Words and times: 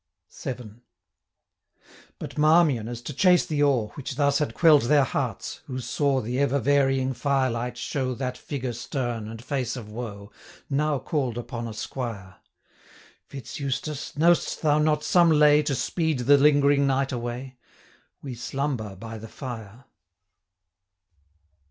105 0.29 0.81
VII. 0.81 1.83
But 2.17 2.35
Marmion, 2.35 2.87
as 2.87 3.03
to 3.03 3.13
chase 3.13 3.45
the 3.45 3.61
awe 3.61 3.89
Which 3.89 4.15
thus 4.15 4.39
had 4.39 4.55
quell'd 4.55 4.85
their 4.85 5.03
hearts, 5.03 5.61
who 5.67 5.77
saw 5.79 6.21
The 6.21 6.39
ever 6.39 6.57
varying 6.57 7.13
fire 7.13 7.51
light 7.51 7.77
show 7.77 8.15
That 8.15 8.35
figure 8.35 8.73
stern 8.73 9.27
and 9.27 9.43
face 9.45 9.75
of 9.75 9.89
woe, 9.91 10.31
Now 10.71 10.97
call'd 10.97 11.37
upon 11.37 11.67
a 11.67 11.73
squire: 11.75 12.37
110 13.27 13.27
'Fitz 13.27 13.59
Eustace, 13.59 14.17
know'st 14.17 14.63
thou 14.63 14.79
not 14.79 15.03
some 15.03 15.29
lay, 15.29 15.61
To 15.61 15.75
speed 15.75 16.21
the 16.21 16.39
lingering 16.39 16.87
night 16.87 17.11
away? 17.11 17.57
We 18.23 18.33
slumber 18.33 18.95
by 18.95 19.19
the 19.19 19.27
fire.' 19.27 19.85